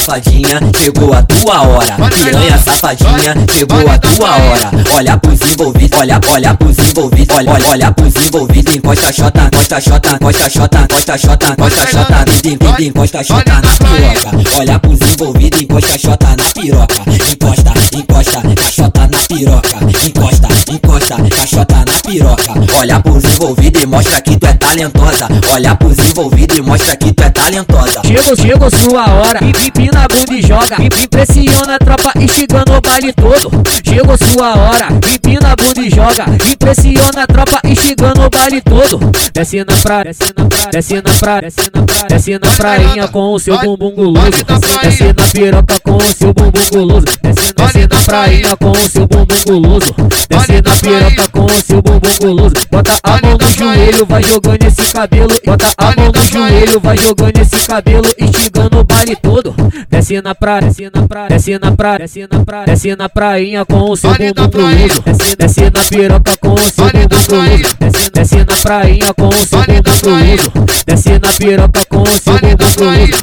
[0.00, 1.96] safadinha, chegou a tua hora.
[2.10, 4.70] Piranha safadinha, chegou a tua hora.
[4.96, 8.76] Olha pros envolvidos, olha, olha pros envolvidos, olha, olha, olha pros envolvidos.
[8.76, 14.58] Encosta chota, encosta chota, encosta chota, encosta chota, encosta chota, encosta, encosta chota na piroca.
[14.58, 16.94] Olha pros envolvidos, encosta chota na piroca.
[17.30, 19.78] Encosta, encosta, cachota na piroca.
[20.06, 22.52] Encosta, encosta, cachota na piroca.
[22.78, 25.28] Olha pros envolvidos e mostra que tu é talentosa.
[25.52, 28.00] Olha pros envolvidos e mostra que tu é talentosa.
[28.04, 30.76] Chegou, chegou sua hora, empina a bunda e joga.
[30.82, 33.50] Impressiona a tropa, instigando o baile todo.
[33.84, 36.24] Chegou sua hora, empina a bunda e joga.
[36.50, 38.98] Impressiona a tropa, instigando o baile todo.
[39.34, 43.08] Desce na praia, desce na praia, desce na praia, desce na praia, desce na prainha
[43.08, 44.44] com o seu bumbum guloso.
[44.82, 47.06] Desce na piroca com o seu bumbum guloso.
[47.22, 49.94] Desce, na prainha com o seu bumbum guloso.
[50.28, 52.54] Desce na piroca com o seu bumbum guloso.
[52.70, 55.28] Bota a mão no joelho, vai jogando esse cabelo.
[55.44, 59.54] Bota a mão no joelho, vai jogando esse cabelo, instigando o baile todo.
[59.88, 63.64] Desce na praia, desce na praia, desce na praia, desce na praia, desce na prainha
[63.64, 65.02] com o seu bumbum guloso.
[65.04, 67.76] Desce, desce na piroca com o seu bumbum guloso.
[67.80, 70.52] Desce, desce na prainha com o seu bumbum guloso.
[70.86, 72.19] Desce na piroca com o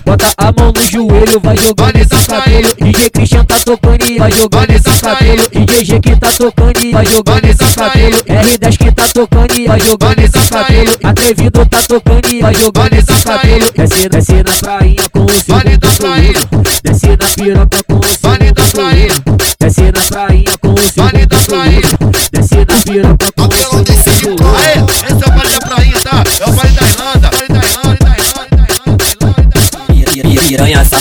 [0.06, 2.74] Bota a mão no joelho, vai jogando esse cabelo.
[2.80, 5.50] DJ Christian tá tocando e vai jogando esse cabelo.
[5.50, 8.18] DJ que tá tocando e vai jogando esse cabelo.
[8.24, 10.92] R10 que tá tocando e vai jogando esse cabelo.
[11.04, 13.72] Atrevido tá tocando e vai jogando esse cabelo.
[13.76, 16.48] Desce, desce na prainha com o seu guloso.
[16.84, 19.24] Desce na piroca com o seu guloso.
[19.60, 21.77] Desce na prainha com o seu guloso.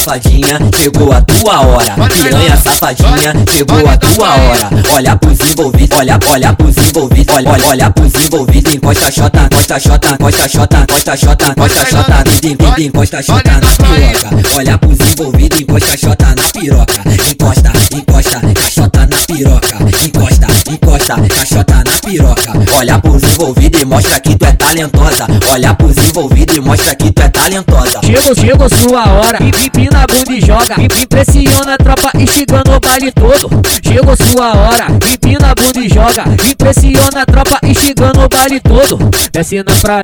[0.06, 1.96] Safadinha, chegou a tua hora.
[2.08, 4.70] Piranha safadinha, chegou a tua hora.
[4.94, 8.72] Olha pros envolvidos, olha, olha pros envolvidos, olha, olha, olha pros envolvidos.
[8.72, 13.16] Encosta chota, encosta chota, encosta chota, encosta chota, encosta chota, encosta, encosta
[13.60, 14.30] na piroca.
[14.56, 17.02] Olha pros envolvidos, encosta chota na piroca.
[17.28, 19.76] Encosta, encosta, cachota na piroca.
[20.04, 22.52] Encosta, encosta, cachota na piroca.
[22.78, 25.26] Olha pros envolvidos e mostra que tu é talentosa.
[25.52, 28.00] Olha pros envolvidos e mostra que tu é talentosa.
[28.04, 30.76] Chegou, chegou sua hora, empina a bunda e joga.
[31.02, 33.50] Impressiona a tropa, instigando o baile todo.
[33.82, 36.24] Chegou sua hora, empina a bunda e joga.
[36.48, 38.98] Impressiona a tropa, instigando o baile todo.
[39.32, 40.02] Desce na praia,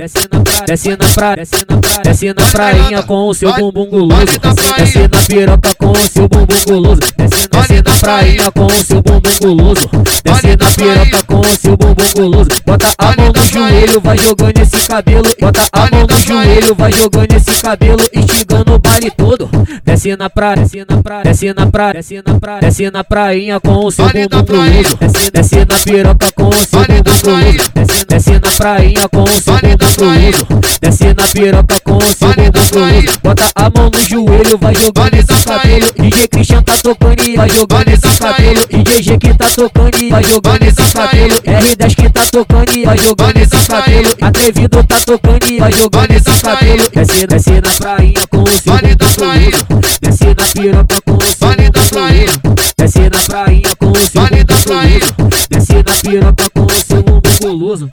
[0.67, 4.27] desce na praia, desce na praia, desce na praia, na com o seu bumbum guloso.
[4.79, 7.01] Desce na piroca com o seu bumbum guloso.
[7.51, 9.89] Desce na prainha com o seu bumbum guloso.
[10.25, 12.51] Desce na piroca com o seu bumbum guloso.
[12.67, 15.29] Bota a mão no joelho, vai jogando esse cabelo.
[15.41, 19.49] Bota a mão no joelho, vai jogando esse cabelo, instigando o baile todo.
[19.85, 23.61] Desce na praia, desce na praia, desce na praia, desce na praia, desce na prainha
[23.61, 24.97] com o seu bumbum guloso.
[24.97, 27.71] Desce, desce na piroca com o seu bumbum guloso.
[27.73, 30.47] Desce, desce na prainha com o seu bumbum guloso.
[30.81, 33.19] Desce na piroca com o seu bumbum guloso.
[33.23, 35.87] Bota a mão no joelho, vai jogando esse cabelo.
[35.97, 38.67] DJ Christian tá tocando e vai jogando esse cabelo.
[38.67, 41.35] DJ G que tá tocando e vai jogando esse cabelo.
[41.43, 44.09] R10 que tá tocando e vai jogando esse cabelo.
[44.21, 46.89] Atrevido tá tocando e vai jogando esse cabelo.
[46.91, 49.67] Desce, desce na prainha com o seu bumbum guloso.
[50.01, 52.41] Desce na piroca com o seu bumbum guloso.
[52.79, 55.15] Desce na prainha com o seu bumbum guloso.
[55.51, 57.91] Desce na piroca com o seu bumbum guloso.